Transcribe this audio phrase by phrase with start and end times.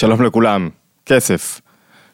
[0.00, 0.68] שלום לכולם,
[1.06, 1.60] כסף.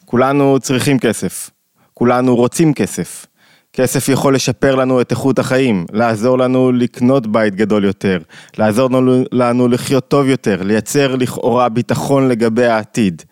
[0.04, 1.50] כולנו צריכים כסף.
[1.94, 3.26] כולנו רוצים כסף.
[3.72, 8.18] כסף יכול לשפר לנו את איכות החיים, לעזור לנו לקנות בית גדול יותר,
[8.58, 13.22] לעזור לנו, לנו לחיות טוב יותר, לייצר לכאורה ביטחון לגבי העתיד.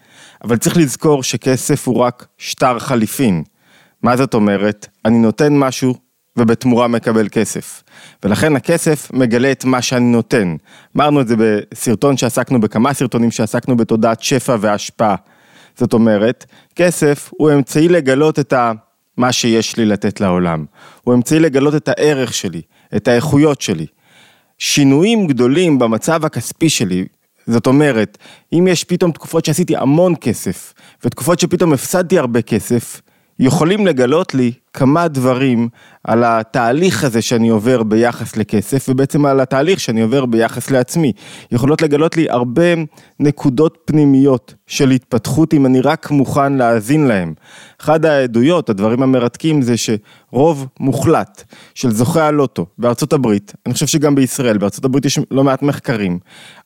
[0.45, 3.43] אבל צריך לזכור שכסף הוא רק שטר חליפין.
[4.03, 4.87] מה זאת אומרת?
[5.05, 5.95] אני נותן משהו
[6.37, 7.83] ובתמורה מקבל כסף.
[8.25, 10.57] ולכן הכסף מגלה את מה שאני נותן.
[10.97, 15.15] אמרנו את זה בסרטון שעסקנו, בכמה סרטונים שעסקנו בתודעת שפע והשפעה.
[15.77, 16.45] זאת אומרת,
[16.77, 18.73] כסף הוא אמצעי לגלות את ה...
[19.17, 20.65] מה שיש לי לתת לעולם.
[21.05, 22.63] הוא אמצעי לגלות את הערך שלי,
[22.97, 23.87] את האיכויות שלי.
[24.59, 27.05] שינויים גדולים במצב הכספי שלי,
[27.47, 28.19] זאת אומרת,
[28.53, 33.01] אם יש פתאום תקופות שעשיתי המון כסף, ותקופות שפתאום הפסדתי הרבה כסף,
[33.39, 35.69] יכולים לגלות לי כמה דברים
[36.05, 41.13] על התהליך הזה שאני עובר ביחס לכסף ובעצם על התהליך שאני עובר ביחס לעצמי.
[41.53, 42.63] יכולות לגלות לי הרבה
[43.21, 47.35] נקודות פנימיות של התפתחות אם אני רק מוכן להאזין להם.
[47.81, 54.15] אחד העדויות, הדברים המרתקים זה שרוב מוחלט של זוכי הלוטו בארצות הברית, אני חושב שגם
[54.15, 56.19] בישראל, בארצות הברית יש לא מעט מחקרים,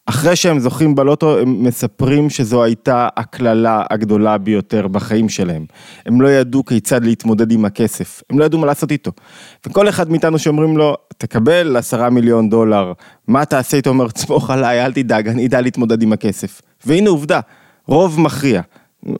[0.08, 5.64] אחרי שהם זוכים בלוטו הם מספרים שזו הייתה הקללה הגדולה ביותר בחיים שלהם.
[6.06, 9.10] הם לא ידעו כיצד להתמודד עם הכסף, הם לא ידעו מה לעשות איתו.
[9.66, 12.92] וכל אחד מאיתנו שאומרים לו, תקבל עשרה מיליון דולר,
[13.26, 13.90] מה תעשה איתו?
[13.90, 16.62] אומר, תסמוך עליי, אל תדאג, אני אדע להתמודד עם הכסף.
[16.86, 17.40] והנה עובדה,
[17.86, 18.62] רוב מכריע,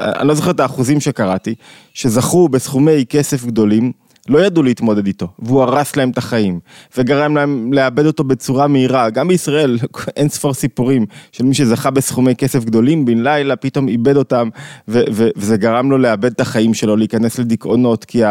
[0.01, 1.55] אני לא זוכר את האחוזים שקראתי,
[1.95, 3.93] שזכו בסכומי כסף גדולים,
[4.29, 6.61] לא ידעו להתמודד איתו, והוא הרס להם את החיים,
[6.97, 9.11] וגרם להם לאבד אותו בצורה מהירה.
[9.11, 9.79] גם בישראל
[10.17, 14.49] אין ספור סיפורים של מי שזכה בסכומי כסף גדולים, בן לילה פתאום איבד אותם,
[14.89, 18.23] ו- ו- וזה גרם לו לאבד את החיים שלו, להיכנס לדיכאונות, כי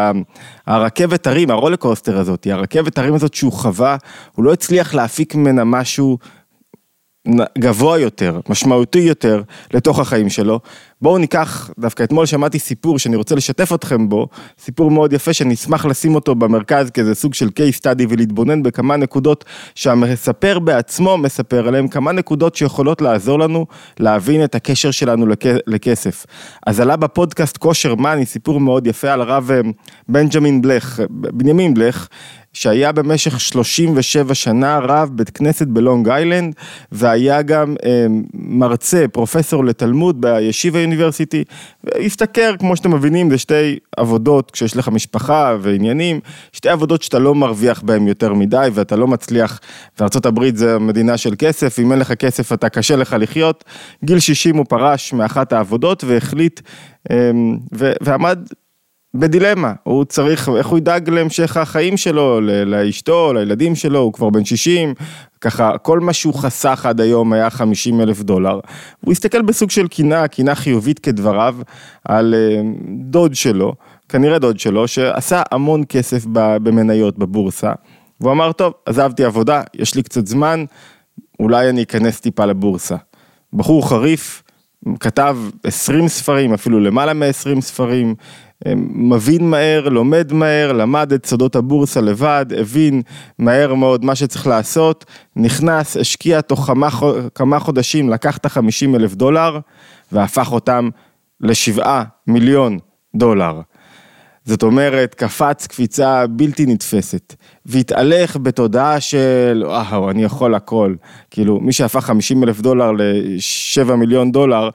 [0.66, 3.96] הרכבת הרים, הרולקוסטר הזאת, הרכבת הרים הזאת שהוא חווה,
[4.34, 6.18] הוא לא הצליח להפיק ממנה משהו
[7.58, 9.42] גבוה יותר, משמעותי יותר,
[9.74, 10.60] לתוך החיים שלו.
[11.02, 15.54] בואו ניקח, דווקא אתמול שמעתי סיפור שאני רוצה לשתף אתכם בו, סיפור מאוד יפה שאני
[15.54, 19.44] אשמח לשים אותו במרכז כאיזה סוג של case study ולהתבונן בכמה נקודות
[19.74, 23.66] שהמספר בעצמו מספר עליהם, כמה נקודות שיכולות לעזור לנו
[24.00, 25.26] להבין את הקשר שלנו
[25.66, 26.26] לכסף.
[26.66, 29.60] אז עלה בפודקאסט כושר מאני, סיפור מאוד יפה על הרב אה,
[30.08, 32.08] בנג'מין בלך, בנימין בלך,
[32.58, 36.54] שהיה במשך 37 שנה רב בית כנסת בלונג איילנד,
[36.92, 41.44] והיה גם אה, מרצה, פרופסור לתלמוד בישיבה יוניברסיטי,
[41.84, 46.20] והשתכר, כמו שאתם מבינים, זה שתי עבודות, כשיש לך משפחה ועניינים,
[46.52, 49.60] שתי עבודות שאתה לא מרוויח בהן יותר מדי, ואתה לא מצליח,
[50.00, 53.64] וארה"ב זה מדינה של כסף, אם אין לך כסף אתה קשה לך לחיות.
[54.04, 56.60] גיל 60 הוא פרש מאחת העבודות והחליט,
[57.10, 57.30] אה,
[58.00, 58.38] ועמד
[59.14, 64.44] בדילמה, הוא צריך, איך הוא ידאג להמשך החיים שלו, לאשתו, לילדים שלו, הוא כבר בן
[64.44, 64.94] 60,
[65.40, 68.60] ככה, כל מה שהוא חסך עד היום היה 50 אלף דולר.
[69.00, 71.56] הוא הסתכל בסוג של קינה, קינה חיובית כדבריו,
[72.04, 72.60] על אה,
[73.10, 73.74] דוד שלו,
[74.08, 77.72] כנראה דוד שלו, שעשה המון כסף במניות בבורסה,
[78.20, 80.64] והוא אמר, טוב, עזבתי עבודה, יש לי קצת זמן,
[81.40, 82.96] אולי אני אכנס טיפה לבורסה.
[83.52, 84.42] בחור חריף,
[85.00, 88.14] כתב 20 ספרים, אפילו למעלה מ-20 ספרים,
[88.66, 93.02] מבין מהר, לומד מהר, למד את סודות הבורסה לבד, הבין
[93.38, 95.04] מהר מאוד מה שצריך לעשות,
[95.36, 96.88] נכנס, השקיע תוך כמה,
[97.34, 99.58] כמה חודשים, לקח את ה-50 אלף דולר
[100.12, 100.88] והפך אותם
[101.40, 102.78] לשבעה מיליון
[103.14, 103.60] דולר.
[104.44, 107.34] זאת אומרת, קפץ קפיצה בלתי נתפסת,
[107.66, 110.94] והתהלך בתודעה של, וואו, אני יכול הכל.
[111.30, 114.68] כאילו, מי שהפך 50 אלף דולר ל-7 מיליון דולר,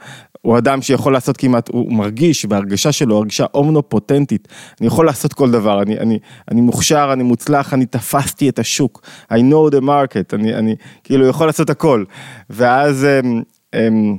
[0.43, 4.47] הוא אדם שיכול לעשות כמעט, הוא מרגיש בהרגשה שלו, הרגשה אומנופוטנטית,
[4.79, 6.19] אני יכול לעשות כל דבר, אני, אני,
[6.51, 11.27] אני מוכשר, אני מוצלח, אני תפסתי את השוק, I know the market, אני, אני כאילו
[11.27, 12.03] יכול לעשות הכל,
[12.49, 13.43] ואז הם,
[13.73, 14.17] הם,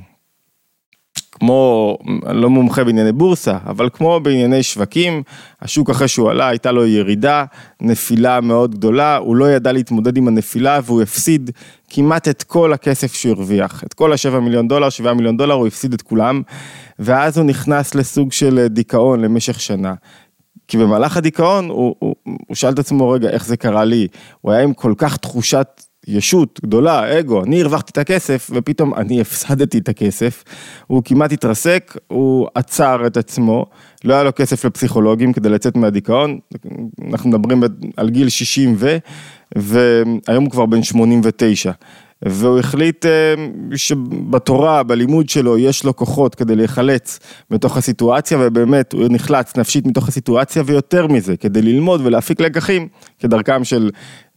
[1.39, 1.97] כמו,
[2.31, 5.23] לא מומחה בענייני בורסה, אבל כמו בענייני שווקים,
[5.61, 7.45] השוק אחרי שהוא עלה הייתה לו ירידה,
[7.81, 11.51] נפילה מאוד גדולה, הוא לא ידע להתמודד עם הנפילה והוא הפסיד
[11.89, 15.67] כמעט את כל הכסף שהוא הרוויח, את כל השבע מיליון דולר, שבעה מיליון דולר, הוא
[15.67, 16.41] הפסיד את כולם,
[16.99, 19.93] ואז הוא נכנס לסוג של דיכאון למשך שנה.
[20.67, 24.07] כי במהלך הדיכאון הוא, הוא, הוא שאל את עצמו, רגע, איך זה קרה לי?
[24.41, 29.21] הוא היה עם כל כך תחושת ישות גדולה, אגו, אני הרווחתי את הכסף ופתאום אני
[29.21, 30.43] הפסדתי את הכסף,
[30.87, 33.65] הוא כמעט התרסק, הוא עצר את עצמו,
[34.03, 36.39] לא היה לו כסף לפסיכולוגים כדי לצאת מהדיכאון,
[37.11, 37.63] אנחנו מדברים
[37.97, 38.97] על גיל 60 ו,
[39.55, 41.71] והיום הוא כבר בן 89.
[42.21, 43.35] והוא החליט אה,
[43.75, 47.19] שבתורה, בלימוד שלו, יש לו כוחות כדי להיחלץ
[47.51, 52.87] מתוך הסיטואציה, ובאמת הוא נחלץ נפשית מתוך הסיטואציה, ויותר מזה, כדי ללמוד ולהפיק לקחים,
[53.25, 53.89] כדרכם של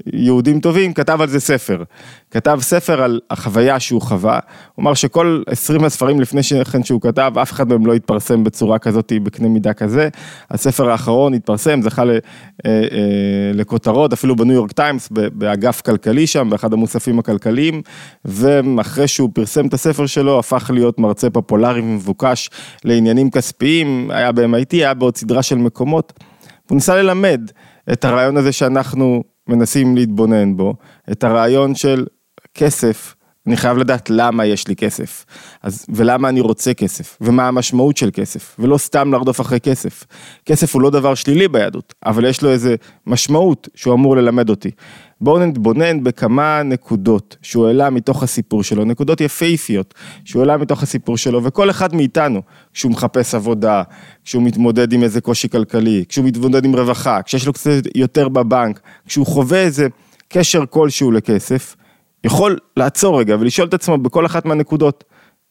[0.07, 1.83] יהודים טובים, כתב על זה ספר.
[2.31, 4.39] כתב ספר על החוויה שהוא חווה,
[4.75, 6.41] הוא אמר שכל 20 הספרים לפני
[6.73, 10.09] כן שהוא כתב, אף אחד מהם לא התפרסם בצורה כזאת, בקנה מידה כזה.
[10.51, 12.19] הספר האחרון התפרסם, זכה אה,
[12.67, 12.79] אה,
[13.55, 17.83] לכותרות, אפילו בניו יורק טיימס, באגף כלכלי שם, באחד המוספים הכלכליים,
[18.25, 22.51] ואחרי שהוא פרסם את הספר שלו, הפך להיות מרצה פופולרי ומבוקש
[22.85, 26.13] לעניינים כספיים, היה ב-MIT, היה בעוד סדרה של מקומות.
[26.69, 27.41] הוא ניסה ללמד
[27.93, 30.75] את הרעיון הזה שאנחנו מנסים להתבונן בו,
[31.13, 32.07] את הרעיון של
[32.55, 33.15] כסף,
[33.49, 35.25] אני חייב לדעת למה יש לי כסף,
[35.63, 40.05] אז, ולמה אני רוצה כסף, ומה המשמעות של כסף, ולא סתם לרדוף אחרי כסף.
[40.47, 42.75] כסף הוא לא דבר שלילי ביהדות, אבל יש לו איזה
[43.07, 44.71] משמעות שהוא אמור ללמד אותי.
[45.21, 51.17] בואו נתבונן בכמה נקודות שהוא העלה מתוך הסיפור שלו, נקודות יפהפיות שהוא העלה מתוך הסיפור
[51.17, 52.43] שלו, וכל אחד מאיתנו,
[52.75, 53.83] כשהוא מחפש עבודה,
[54.25, 58.81] כשהוא מתמודד עם איזה קושי כלכלי, כשהוא מתמודד עם רווחה, כשיש לו קצת יותר בבנק,
[59.07, 59.89] כשהוא חווה איזה
[60.29, 61.77] קשר כלשהו לכסף,
[62.25, 65.05] יכול לעצור רגע ולשאול את עצמו בכל אחת מהנקודות,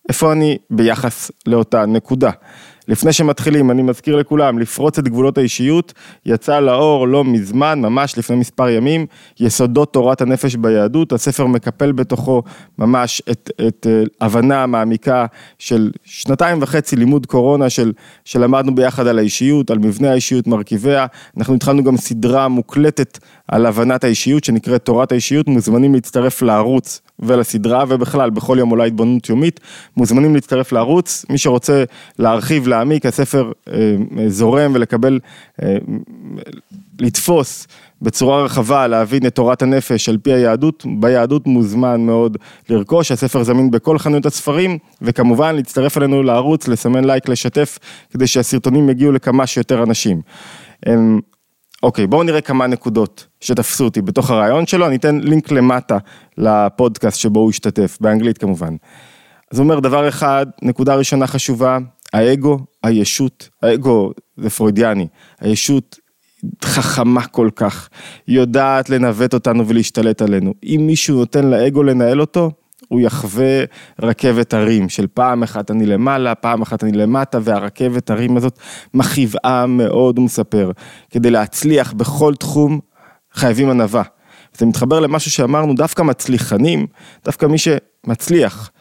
[0.10, 2.32] איפה אני ביחס לאותה נקודה.
[2.88, 5.94] לפני שמתחילים, אני מזכיר לכולם, לפרוץ את גבולות האישיות,
[6.26, 9.06] יצא לאור לא מזמן, ממש לפני מספר ימים,
[9.40, 12.44] יסודות תורת הנפש ביהדות, הספר מקפל בתוכו
[12.78, 15.26] ממש את, את uh, הבנה מעמיקה
[15.60, 17.94] של שנתיים וחצי לימוד קורונה של,
[18.26, 21.06] שלמדנו ביחד על האישיות, על מבנה האישיות, מרכיביה,
[21.38, 27.84] אנחנו התחלנו גם סדרה מוקלטת על הבנת האישיות שנקראת תורת האישיות, מוזמנים להצטרף לערוץ ולסדרה
[27.88, 29.60] ובכלל בכל יום אולי התבוננות יומית,
[29.98, 31.84] מוזמנים להצטרף לערוץ, מי שרוצה
[32.20, 33.74] להרחיב, להעמיק, הספר אה,
[34.20, 35.20] אה, זורם ולקבל,
[35.64, 35.78] אה,
[37.00, 37.68] לתפוס
[38.02, 42.38] בצורה רחבה, להבין את תורת הנפש על פי היהדות, ביהדות מוזמן מאוד
[42.70, 47.80] לרכוש, הספר זמין בכל חנויות הספרים, וכמובן להצטרף אלינו לערוץ, לסמן לייק, לשתף,
[48.14, 50.22] כדי שהסרטונים יגיעו לכמה שיותר אנשים.
[51.84, 55.98] אוקיי, בואו נראה כמה נקודות שתפסו אותי בתוך הרעיון שלו, אני אתן לינק למטה
[56.38, 58.76] לפודקאסט שבו הוא השתתף, באנגלית כמובן.
[59.52, 61.78] אז הוא אומר דבר אחד, נקודה ראשונה חשובה,
[62.14, 65.08] האגו, הישות, האגו זה פרוידיאני,
[65.40, 66.00] הישות
[66.64, 67.90] חכמה כל כך,
[68.28, 70.54] יודעת לנווט אותנו ולהשתלט עלינו.
[70.64, 72.52] אם מישהו נותן לאגו לנהל אותו,
[72.88, 73.64] הוא יחווה
[74.02, 78.60] רכבת הרים של פעם אחת אני למעלה, פעם אחת אני למטה, והרכבת הרים הזאת
[78.94, 80.72] מכאיבה מאוד, הוא מספר.
[81.10, 82.80] כדי להצליח בכל תחום,
[83.34, 84.04] חייבים ענווה.
[84.58, 86.88] זה מתחבר למשהו שאמרנו, דווקא מצליחנים,
[87.26, 88.72] דווקא מי שמצליח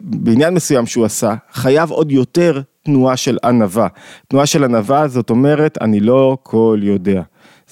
[0.00, 3.88] בעניין מסוים שהוא עשה, חייב עוד יותר תנועה של ענווה.
[4.28, 7.22] תנועה של ענווה זאת אומרת, אני לא כל יודע.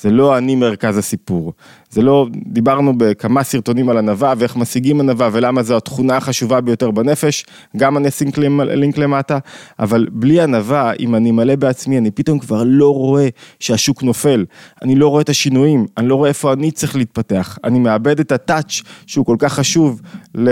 [0.02, 1.52] זה לא אני מרכז הסיפור.
[1.90, 6.90] זה לא, דיברנו בכמה סרטונים על ענווה ואיך משיגים ענווה ולמה זו התכונה החשובה ביותר
[6.90, 7.44] בנפש,
[7.76, 8.30] גם אשים
[8.64, 9.38] לינק למטה,
[9.78, 13.28] אבל בלי ענווה, אם אני מלא בעצמי, אני פתאום כבר לא רואה
[13.60, 14.44] שהשוק נופל,
[14.82, 18.32] אני לא רואה את השינויים, אני לא רואה איפה אני צריך להתפתח, אני מאבד את
[18.32, 20.00] הטאץ' שהוא כל כך חשוב
[20.34, 20.50] ל...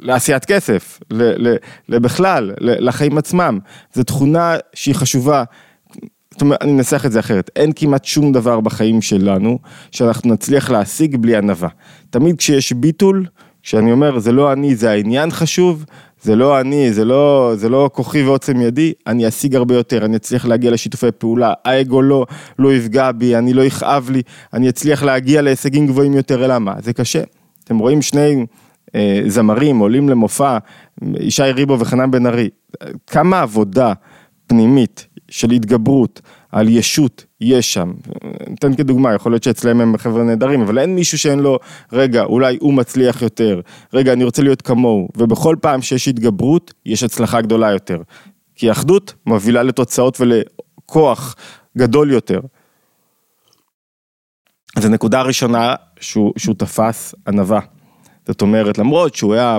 [0.00, 1.00] לעשיית כסף,
[1.88, 3.58] בכלל, לחיים עצמם,
[3.94, 5.44] זו תכונה שהיא חשובה
[6.36, 9.58] זאת אומרת, אני אנסח את זה אחרת, אין כמעט שום דבר בחיים שלנו
[9.90, 11.68] שאנחנו נצליח להשיג בלי ענווה.
[12.10, 13.26] תמיד כשיש ביטול,
[13.62, 15.84] כשאני אומר זה לא אני, זה העניין חשוב,
[16.22, 20.16] זה לא אני, זה לא, זה לא כוחי ועוצם ידי, אני אשיג הרבה יותר, אני
[20.16, 22.26] אצליח להגיע לשיתופי פעולה, האגו לא,
[22.58, 24.22] לא יפגע בי, אני לא יכאב לי,
[24.52, 26.74] אני אצליח להגיע להישגים גבוהים יותר, למה?
[26.82, 27.22] זה קשה.
[27.64, 28.46] אתם רואים שני
[28.94, 30.58] אה, זמרים עולים למופע,
[31.20, 32.48] ישי ריבו וחנן בן ארי,
[33.06, 33.92] כמה עבודה
[34.46, 36.20] פנימית של התגברות
[36.52, 37.92] על ישות יש שם.
[38.48, 41.58] ניתן כדוגמה, יכול להיות שאצלם הם חבר'ה נהדרים, אבל אין מישהו שאין לו,
[41.92, 43.60] רגע, אולי הוא מצליח יותר,
[43.92, 48.02] רגע, אני רוצה להיות כמוהו, ובכל פעם שיש התגברות, יש הצלחה גדולה יותר.
[48.54, 51.36] כי אחדות מובילה לתוצאות ולכוח
[51.78, 52.40] גדול יותר.
[54.76, 57.60] אז הנקודה הראשונה שהוא, שהוא תפס ענווה.
[58.26, 59.58] זאת אומרת, למרות שהוא היה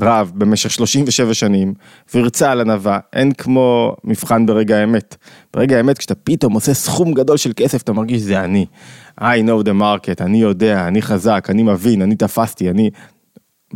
[0.00, 1.74] רב במשך 37 שנים,
[2.14, 5.16] והרצה על ענווה, אין כמו מבחן ברגע האמת.
[5.54, 8.66] ברגע האמת, כשאתה פתאום עושה סכום גדול של כסף, אתה מרגיש זה אני.
[9.20, 12.90] I know the market, אני יודע, אני חזק, אני מבין, אני תפסתי, אני...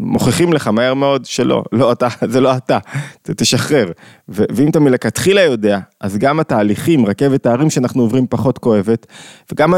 [0.01, 2.79] מוכיחים לך מהר מאוד שלא, לא אתה, זה לא אתה,
[3.23, 3.93] תשחרר.
[4.29, 9.07] ו- ואם אתה מלכתחילה יודע, אז גם התהליכים, רכבת ההרים שאנחנו עוברים פחות כואבת,
[9.53, 9.75] וגם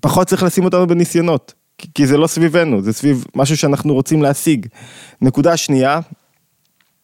[0.00, 1.54] פחות צריך לשים אותנו בניסיונות.
[1.94, 4.66] כי זה לא סביבנו, זה סביב משהו שאנחנו רוצים להשיג.
[5.20, 6.00] נקודה שנייה,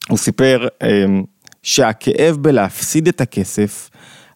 [0.09, 1.25] הוא סיפר אמ,
[1.63, 3.91] שהכאב בלהפסיד את הכסף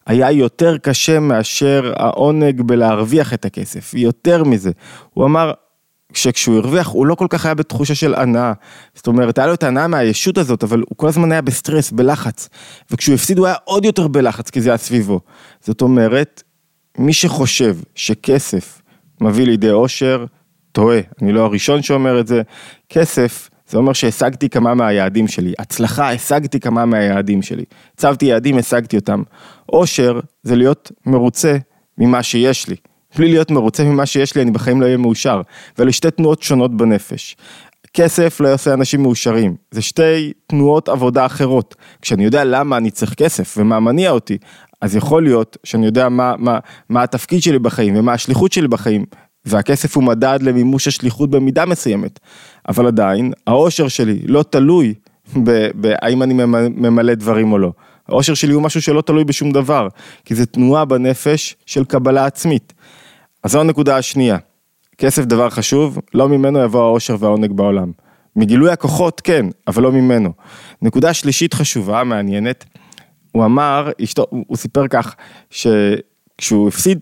[0.05, 4.71] היה יותר קשה מאשר העונג בלהרוויח את הכסף, יותר מזה.
[5.13, 5.51] הוא אמר,
[6.13, 8.53] שכשהוא הרוויח הוא לא כל כך היה בתחושה של הנאה,
[8.95, 12.49] זאת אומרת היה לו את ההנאה מהישות הזאת אבל הוא כל הזמן היה בסטרס, בלחץ,
[12.91, 15.19] וכשהוא הפסיד הוא היה עוד יותר בלחץ כי זה היה סביבו,
[15.61, 16.43] זאת אומרת
[16.97, 18.81] מי שחושב שכסף
[19.21, 20.25] מביא לידי אושר,
[20.71, 22.41] טועה, אני לא הראשון שאומר את זה,
[22.89, 28.95] כסף זה אומר שהשגתי כמה מהיעדים שלי, הצלחה, השגתי כמה מהיעדים שלי, הצבתי יעדים, השגתי
[28.95, 29.23] אותם.
[29.69, 31.57] אושר זה להיות מרוצה
[31.97, 32.75] ממה שיש לי.
[33.17, 35.41] בלי להיות מרוצה ממה שיש לי, אני בחיים לא אהיה מאושר.
[35.77, 37.35] ואלה שתי תנועות שונות בנפש.
[37.93, 41.75] כסף לא יעשה אנשים מאושרים, זה שתי תנועות עבודה אחרות.
[42.01, 44.37] כשאני יודע למה אני צריך כסף ומה מניע אותי,
[44.83, 46.59] אז יכול להיות שאני יודע מה, מה,
[46.89, 49.05] מה התפקיד שלי בחיים ומה השליחות שלי בחיים,
[49.45, 52.19] והכסף הוא מדד למימוש השליחות במידה מסוימת.
[52.69, 54.93] אבל עדיין, האושר שלי לא תלוי
[55.75, 56.33] בהאם אני
[56.75, 57.71] ממלא דברים או לא.
[58.07, 59.87] האושר שלי הוא משהו שלא תלוי בשום דבר,
[60.25, 62.73] כי זה תנועה בנפש של קבלה עצמית.
[63.43, 64.37] אז זו הנקודה השנייה.
[64.97, 67.91] כסף דבר חשוב, לא ממנו יבוא האושר והעונג בעולם.
[68.35, 70.33] מגילוי הכוחות כן, אבל לא ממנו.
[70.81, 72.65] נקודה שלישית חשובה, מעניינת,
[73.33, 75.15] הוא אמר, אשתו, הוא סיפר כך,
[75.49, 76.99] שכשהוא הפסיד,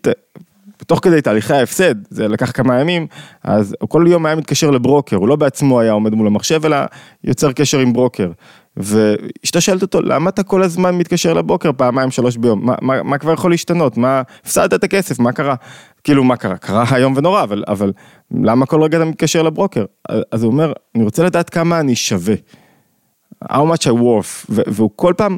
[0.88, 3.08] תוך כדי תהליכי ההפסד, זה לקח כמה ימים,
[3.44, 6.78] אז הוא כל יום היה מתקשר לברוקר, הוא לא בעצמו היה עומד מול המחשב, אלא
[7.24, 8.32] יוצר קשר עם ברוקר.
[8.78, 12.66] ואשתו שואלת אותו, למה אתה כל הזמן מתקשר לבוקר פעמיים שלוש ביום?
[12.66, 13.98] מה, מה, מה כבר יכול להשתנות?
[13.98, 15.56] מה, הפסדת את הכסף, מה קרה?
[16.04, 16.58] כאילו, מה קרה?
[16.58, 17.92] קרה היום ונורא, אבל, אבל
[18.32, 19.86] למה כל רגע אתה מתקשר לברוקר?
[20.32, 22.36] אז הוא אומר, אני רוצה לדעת כמה אני שווה.
[23.44, 24.46] How much I worth.
[24.50, 25.38] והוא כל פעם,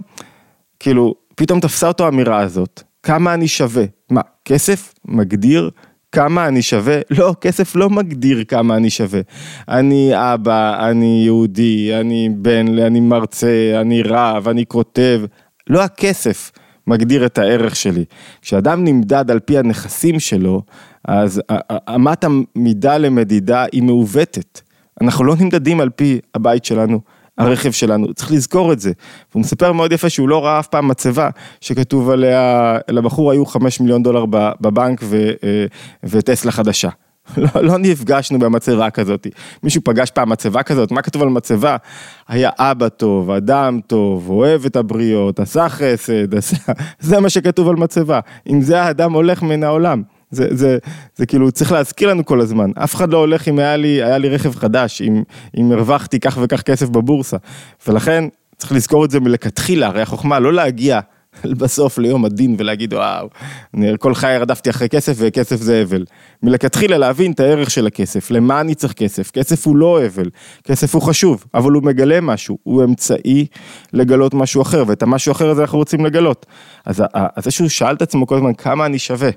[0.79, 3.83] כאילו, פתאום תפסה אותו האמירה הזאת, כמה אני שווה.
[4.09, 5.69] מה, כסף מגדיר
[6.11, 6.99] כמה אני שווה?
[7.09, 9.21] לא, כסף לא מגדיר כמה אני שווה.
[9.69, 15.21] אני אבא, אני יהודי, אני בן, אני מרצה, אני רב, אני כותב.
[15.67, 16.51] לא הכסף
[16.87, 18.05] מגדיר את הערך שלי.
[18.41, 20.61] כשאדם נמדד על פי הנכסים שלו,
[21.05, 21.41] אז
[21.95, 24.61] אמת המידה למדידה היא מעוותת.
[25.01, 26.99] אנחנו לא נמדדים על פי הבית שלנו,
[27.37, 28.91] הרכב שלנו, צריך לזכור את זה.
[29.31, 31.29] והוא מספר מאוד יפה שהוא לא ראה אף פעם מצבה
[31.61, 34.25] שכתוב עליה, לבחור היו חמש מיליון דולר
[34.61, 35.65] בבנק ו, אה,
[36.03, 36.89] וטסלה חדשה.
[37.37, 39.27] לא, לא נפגשנו במצבה כזאת.
[39.63, 41.77] מישהו פגש פעם מצבה כזאת, מה כתוב על מצבה?
[42.27, 46.57] היה אבא טוב, אדם טוב, אוהב את הבריות, עשה חסד, עשה...
[46.99, 48.19] זה מה שכתוב על מצבה.
[48.49, 50.03] אם זה האדם הולך מן העולם.
[50.35, 50.77] זה, זה,
[51.15, 54.17] זה כאילו צריך להזכיר לנו כל הזמן, אף אחד לא הולך אם היה לי, היה
[54.17, 55.23] לי רכב חדש, אם,
[55.57, 57.37] אם הרווחתי כך וכך כסף בבורסה,
[57.87, 58.23] ולכן
[58.57, 60.99] צריך לזכור את זה מלכתחילה, הרי החוכמה לא להגיע
[61.59, 63.29] בסוף ליום הדין ולהגיד וואו,
[63.73, 66.05] אני כל חיי רדפתי אחרי כסף וכסף זה אבל.
[66.43, 70.29] מלכתחילה להבין את הערך של הכסף, למה אני צריך כסף, כסף הוא לא אבל,
[70.63, 73.45] כסף הוא חשוב, אבל הוא מגלה משהו, הוא אמצעי
[73.93, 76.45] לגלות משהו אחר, ואת המשהו אחר הזה אנחנו רוצים לגלות.
[76.85, 79.29] אז, אז זה שהוא שאל את עצמו כל הזמן כמה אני שווה.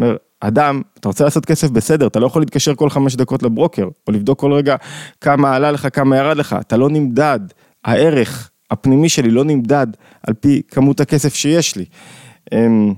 [0.00, 3.88] אומר, אדם, אתה רוצה לעשות כסף בסדר, אתה לא יכול להתקשר כל חמש דקות לברוקר,
[4.06, 4.76] או לבדוק כל רגע
[5.20, 7.40] כמה עלה לך, כמה ירד לך, אתה לא נמדד,
[7.84, 9.86] הערך הפנימי שלי לא נמדד
[10.26, 11.84] על פי כמות הכסף שיש לי.
[12.52, 12.94] אמ,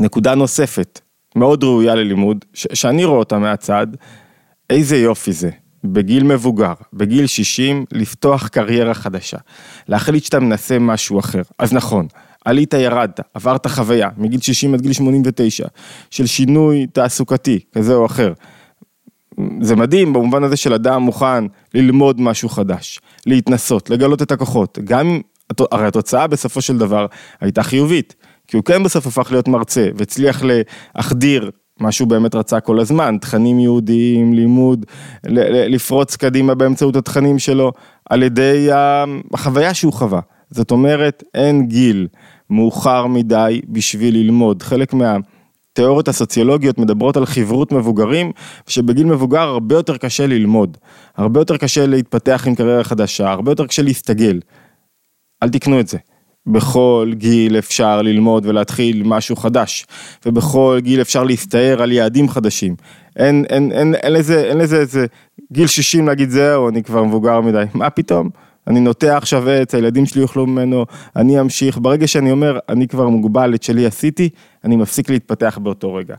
[0.00, 1.00] נקודה נוספת,
[1.36, 3.86] מאוד ראויה ללימוד, שאני רואה אותה מהצד,
[4.70, 5.50] איזה יופי זה,
[5.84, 9.38] בגיל מבוגר, בגיל 60, לפתוח קריירה חדשה,
[9.88, 11.42] להחליט שאתה מנסה משהו אחר.
[11.58, 12.06] אז נכון,
[12.44, 15.66] עלית ירדת, עברת חוויה מגיל 60 עד גיל 89
[16.10, 18.32] של שינוי תעסוקתי כזה או אחר.
[19.60, 21.44] זה מדהים במובן הזה של אדם מוכן
[21.74, 25.20] ללמוד משהו חדש, להתנסות, לגלות את הכוחות, גם
[25.72, 27.06] הרי התוצאה בסופו של דבר
[27.40, 28.14] הייתה חיובית,
[28.46, 33.16] כי הוא כן בסוף הפך להיות מרצה והצליח להחדיר מה שהוא באמת רצה כל הזמן,
[33.20, 34.86] תכנים יהודיים, לימוד,
[35.24, 37.72] לפרוץ קדימה באמצעות התכנים שלו,
[38.10, 38.68] על ידי
[39.34, 40.20] החוויה שהוא חווה.
[40.52, 42.08] זאת אומרת, אין גיל
[42.50, 44.62] מאוחר מדי בשביל ללמוד.
[44.62, 48.32] חלק מהתיאוריות הסוציולוגיות מדברות על חברות מבוגרים,
[48.66, 50.76] שבגיל מבוגר הרבה יותר קשה ללמוד,
[51.16, 54.40] הרבה יותר קשה להתפתח עם קריירה חדשה, הרבה יותר קשה להסתגל.
[55.42, 55.98] אל תקנו את זה.
[56.46, 59.86] בכל גיל אפשר ללמוד ולהתחיל משהו חדש,
[60.26, 62.76] ובכל גיל אפשר להסתער על יעדים חדשים.
[63.16, 65.06] אין, אין, אין, אין לזה, אין לזה איזה
[65.52, 68.30] גיל 60 להגיד זהו, אני כבר מבוגר מדי, מה פתאום?
[68.66, 73.08] אני נוטע עכשיו עץ, הילדים שלי יאכלו ממנו, אני אמשיך, ברגע שאני אומר, אני כבר
[73.08, 74.28] מוגבל, את שלי עשיתי,
[74.64, 76.14] אני מפסיק להתפתח באותו רגע.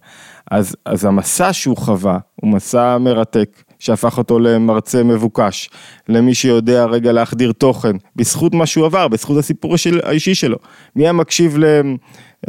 [0.52, 5.70] אז, אז המסע שהוא חווה, הוא מסע מרתק, שהפך אותו למרצה מבוקש,
[6.10, 10.58] למי שיודע רגע להחדיר תוכן, בזכות מה שהוא עבר, בזכות הסיפור של, האישי שלו.
[10.96, 11.66] מי היה מקשיב ל,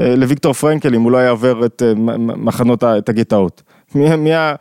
[0.00, 3.62] אה, לוויקטור פרנקל אם הוא לא היה עובר את אה, מחנות, את הגטאות?
[3.94, 4.54] מי, היה,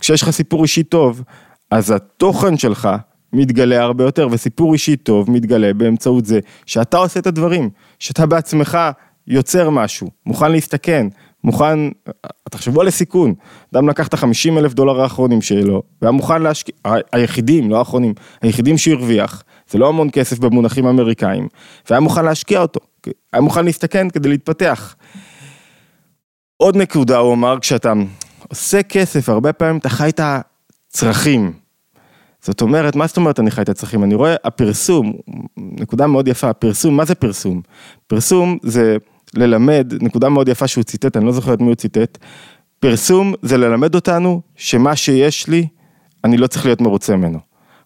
[0.00, 1.22] כשיש לך סיפור אישי טוב,
[1.70, 2.88] אז התוכן שלך,
[3.32, 8.78] מתגלה הרבה יותר, וסיפור אישי טוב מתגלה באמצעות זה שאתה עושה את הדברים, שאתה בעצמך
[9.26, 11.06] יוצר משהו, מוכן להסתכן,
[11.44, 11.78] מוכן,
[12.50, 13.34] תחשבו על הסיכון,
[13.74, 16.74] אדם לקח את החמישים אלף דולר האחרונים שלו, והיה מוכן להשקיע,
[17.12, 21.48] היחידים, לא האחרונים, היחידים שהרוויח, זה לא המון כסף במונחים אמריקאים,
[21.90, 22.80] והיה מוכן להשקיע אותו,
[23.32, 24.94] היה מוכן להסתכן כדי להתפתח.
[26.56, 27.92] עוד נקודה הוא אמר, כשאתה
[28.48, 31.67] עושה כסף, הרבה פעמים אתה חי את הצרכים.
[32.42, 34.04] זאת אומרת, מה זאת אומרת אני חי את הצרכים?
[34.04, 35.12] אני רואה, הפרסום,
[35.56, 37.60] נקודה מאוד יפה, פרסום, מה זה פרסום?
[38.06, 38.96] פרסום זה
[39.34, 42.18] ללמד, נקודה מאוד יפה שהוא ציטט, אני לא זוכר את מי הוא ציטט,
[42.80, 45.66] פרסום זה ללמד אותנו שמה שיש לי,
[46.24, 47.38] אני לא צריך להיות מרוצה ממנו.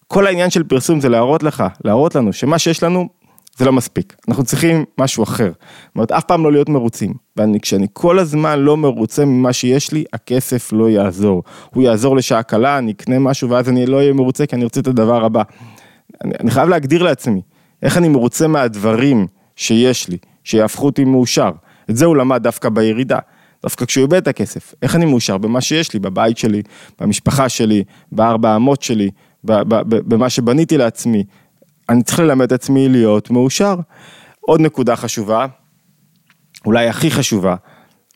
[0.06, 3.08] כל העניין של פרסום זה להראות לך, להראות לנו שמה שיש לנו
[3.56, 5.50] זה לא מספיק, אנחנו צריכים משהו אחר.
[5.52, 7.14] זאת אומרת, אף פעם לא להיות מרוצים.
[7.36, 11.42] וכשאני כל הזמן לא מרוצה ממה שיש לי, הכסף לא יעזור.
[11.74, 14.80] הוא יעזור לשעה קלה, אני אקנה משהו ואז אני לא אהיה מרוצה כי אני רוצה
[14.80, 15.42] את הדבר הבא.
[16.24, 17.42] אני, אני חייב להגדיר לעצמי,
[17.82, 21.50] איך אני מרוצה מהדברים שיש לי, שיהפכו אותי מאושר.
[21.90, 23.18] את זה הוא למד דווקא בירידה.
[23.62, 26.62] דווקא כשהוא איבד את הכסף, איך אני מאושר במה שיש לי, בבית שלי,
[27.00, 29.10] במשפחה שלי, בארבע אמות שלי,
[29.44, 31.24] במה שבניתי לעצמי,
[31.88, 33.76] אני צריך ללמד את עצמי להיות מאושר.
[34.40, 35.46] עוד נקודה חשובה,
[36.66, 37.54] אולי הכי חשובה,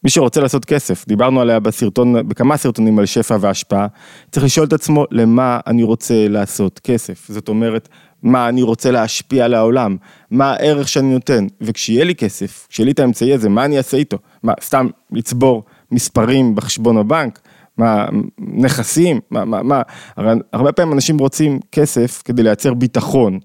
[0.04, 3.86] מי שרוצה לעשות כסף, דיברנו עליה בסרטון, בכמה סרטונים על שפע והשפעה,
[4.30, 7.26] צריך לשאול את עצמו למה אני רוצה לעשות כסף.
[7.28, 7.88] זאת אומרת,
[8.22, 9.96] מה אני רוצה להשפיע על העולם,
[10.30, 13.96] מה הערך שאני נותן, וכשיהיה לי כסף, כשיהיה לי את האמצעי הזה, מה אני אעשה
[13.96, 14.18] איתו?
[14.42, 17.40] מה, סתם לצבור מספרים בחשבון הבנק?
[17.78, 18.06] מה,
[18.38, 19.20] נכסים?
[19.30, 19.82] מה, מה, מה?
[20.16, 23.38] הרי הרבה פעמים אנשים רוצים כסף כדי לייצר ביטחון.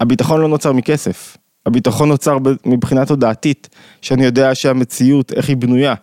[0.00, 3.68] הביטחון לא נוצר מכסף, הביטחון נוצר מבחינה תודעתית,
[4.02, 5.94] שאני יודע שהמציאות, איך היא בנויה.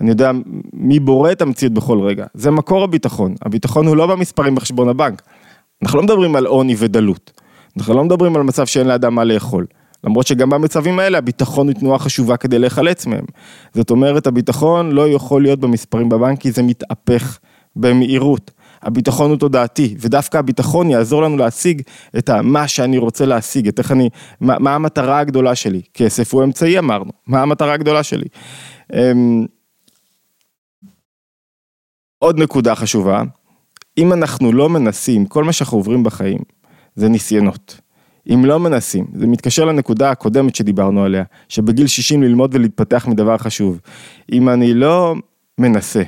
[0.00, 0.30] אני יודע
[0.72, 5.22] מי בורא את המציאות בכל רגע, זה מקור הביטחון, הביטחון הוא לא במספרים בחשבון הבנק.
[5.82, 7.40] אנחנו לא מדברים על עוני ודלות,
[7.78, 9.66] אנחנו לא מדברים על מצב שאין לאדם מה לאכול.
[10.04, 13.24] למרות שגם במצבים האלה הביטחון הוא תנועה חשובה כדי להיחלץ מהם.
[13.74, 17.38] זאת אומרת, הביטחון לא יכול להיות במספרים בבנק כי זה מתהפך
[17.76, 18.50] במהירות.
[18.82, 21.82] הביטחון הוא תודעתי, ודווקא הביטחון יעזור לנו להשיג
[22.18, 24.08] את מה שאני רוצה להשיג, את איך אני,
[24.40, 25.82] מה, מה המטרה הגדולה שלי.
[25.94, 28.26] כסף הוא אמצעי אמרנו, מה המטרה הגדולה שלי.
[28.92, 29.46] אמ,
[32.18, 33.22] עוד נקודה חשובה,
[33.98, 36.38] אם אנחנו לא מנסים, כל מה שאנחנו עוברים בחיים
[36.96, 37.80] זה ניסיונות.
[38.28, 43.80] אם לא מנסים, זה מתקשר לנקודה הקודמת שדיברנו עליה, שבגיל 60 ללמוד ולהתפתח מדבר חשוב.
[44.32, 45.14] אם אני לא
[45.58, 46.02] מנסה,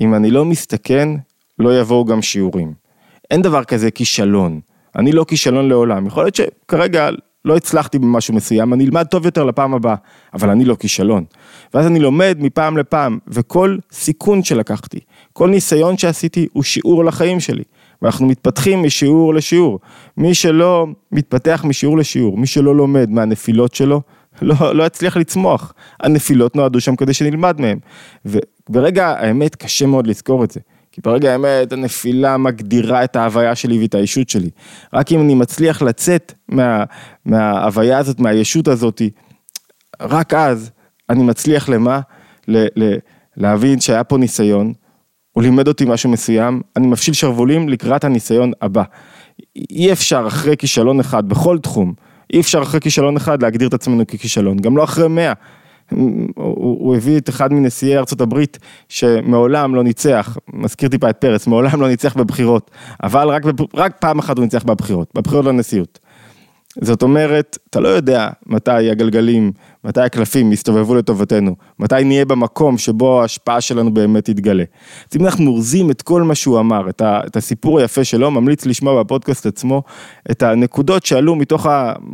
[0.00, 1.08] אם אני לא מסתכן,
[1.58, 2.72] לא יבואו גם שיעורים.
[3.30, 4.60] אין דבר כזה כישלון.
[4.96, 6.06] אני לא כישלון לעולם.
[6.06, 7.10] יכול להיות שכרגע
[7.44, 9.94] לא הצלחתי במשהו מסוים, אני אלמד טוב יותר לפעם הבאה,
[10.34, 11.24] אבל אני לא כישלון.
[11.74, 14.98] ואז אני לומד מפעם לפעם, וכל סיכון שלקחתי,
[15.32, 17.62] כל ניסיון שעשיתי הוא שיעור לחיים שלי.
[18.02, 19.78] ואנחנו מתפתחים משיעור לשיעור.
[20.16, 24.02] מי שלא מתפתח משיעור לשיעור, מי שלא לומד מהנפילות שלו,
[24.42, 25.72] לא, לא יצליח לצמוח.
[26.00, 27.78] הנפילות נועדו שם כדי שנלמד מהם.
[28.24, 30.60] וברגע האמת קשה מאוד לזכור את זה.
[30.92, 34.50] כי ברגע האמת הנפילה מגדירה את ההוויה שלי ואת האישות שלי.
[34.92, 36.84] רק אם אני מצליח לצאת מה,
[37.24, 39.02] מההוויה הזאת, מהישות הזאת,
[40.00, 40.70] רק אז
[41.10, 42.00] אני מצליח למה?
[42.48, 42.96] ל, ל,
[43.36, 44.72] להבין שהיה פה ניסיון,
[45.32, 48.82] הוא לימד אותי משהו מסוים, אני מפשיל שרוולים לקראת הניסיון הבא.
[49.70, 51.92] אי אפשר אחרי כישלון אחד, בכל תחום,
[52.32, 55.32] אי אפשר אחרי כישלון אחד להגדיר את עצמנו ככישלון, גם לא אחרי מאה.
[55.90, 61.46] הוא, הוא הביא את אחד מנשיאי ארצות הברית שמעולם לא ניצח, מזכיר טיפה את פרס,
[61.46, 62.70] מעולם לא ניצח בבחירות,
[63.02, 63.42] אבל רק,
[63.74, 65.98] רק פעם אחת הוא ניצח בבחירות, בבחירות לנשיאות.
[66.80, 69.52] זאת אומרת, אתה לא יודע מתי הגלגלים,
[69.84, 74.64] מתי הקלפים יסתובבו לטובתנו, מתי נהיה במקום שבו ההשפעה שלנו באמת תתגלה.
[75.10, 78.30] אז אם אנחנו אורזים את כל מה שהוא אמר, את, ה, את הסיפור היפה שלו,
[78.30, 79.82] ממליץ לשמוע בפודקאסט עצמו
[80.30, 81.66] את הנקודות שעלו מתוך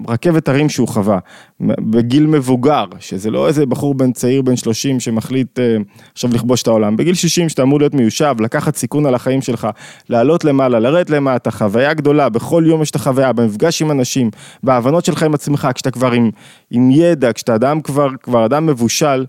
[0.09, 1.19] הרכבת הרים שהוא חווה,
[1.61, 5.77] בגיל מבוגר, שזה לא איזה בחור בן צעיר בן 30 שמחליט אה,
[6.13, 9.69] עכשיו לכבוש את העולם, בגיל 60 שאתה אמור להיות מיושב, לקחת סיכון על החיים שלך,
[10.09, 14.31] לעלות למעלה, לרדת למטה, חוויה גדולה, בכל יום יש את החוויה, במפגש עם אנשים,
[14.63, 16.31] בהבנות שלך עם עצמך, כשאתה כבר עם,
[16.71, 19.27] עם ידע, כשאתה אדם כבר, כבר אדם מבושל,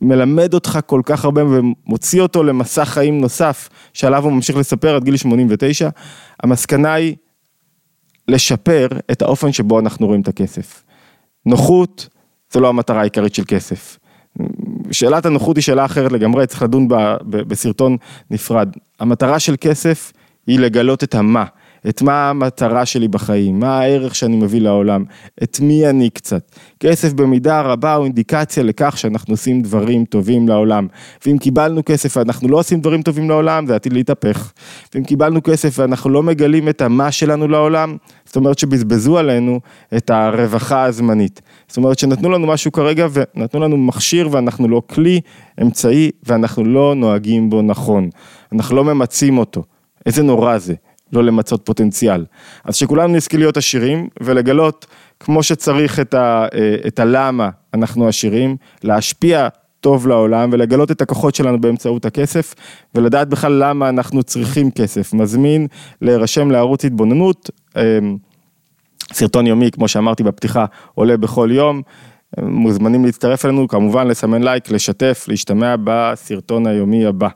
[0.00, 5.04] מלמד אותך כל כך הרבה ומוציא אותו למסע חיים נוסף, שעליו הוא ממשיך לספר עד
[5.04, 5.88] גיל 89,
[6.42, 7.16] המסקנה היא
[8.28, 10.84] לשפר את האופן שבו אנחנו רואים את הכסף.
[11.46, 12.08] נוחות
[12.52, 13.98] זו לא המטרה העיקרית של כסף.
[14.90, 17.96] שאלת הנוחות היא שאלה אחרת לגמרי, צריך לדון בה בסרטון
[18.30, 18.68] נפרד.
[19.00, 20.12] המטרה של כסף
[20.46, 21.44] היא לגלות את המה,
[21.88, 25.04] את מה המטרה שלי בחיים, מה הערך שאני מביא לעולם,
[25.42, 26.56] את מי אני קצת.
[26.80, 30.86] כסף במידה רבה הוא אינדיקציה לכך שאנחנו עושים דברים טובים לעולם.
[31.26, 34.52] ואם קיבלנו כסף ואנחנו לא עושים דברים טובים לעולם, זה עתיד להתהפך.
[34.94, 39.60] ואם קיבלנו כסף ואנחנו לא מגלים את המה שלנו לעולם, זאת אומרת שבזבזו עלינו
[39.96, 41.40] את הרווחה הזמנית.
[41.68, 45.20] זאת אומרת שנתנו לנו משהו כרגע ונתנו לנו מכשיר ואנחנו לא כלי,
[45.62, 48.08] אמצעי, ואנחנו לא נוהגים בו נכון.
[48.52, 49.62] אנחנו לא ממצים אותו.
[50.06, 50.74] איזה נורא זה.
[51.12, 52.24] לא למצות פוטנציאל.
[52.64, 54.86] אז שכולנו נזכה להיות עשירים ולגלות
[55.20, 59.48] כמו שצריך את, ה, אה, את הלמה אנחנו עשירים, להשפיע
[59.80, 62.54] טוב לעולם ולגלות את הכוחות שלנו באמצעות הכסף
[62.94, 65.14] ולדעת בכלל למה אנחנו צריכים כסף.
[65.14, 65.66] מזמין
[66.02, 68.16] להירשם לערוץ התבוננות, אמ,
[69.12, 71.82] סרטון יומי, כמו שאמרתי בפתיחה, עולה בכל יום.
[72.38, 77.28] מוזמנים להצטרף אלינו, כמובן לסמן לייק, לשתף, להשתמע בסרטון היומי הבא.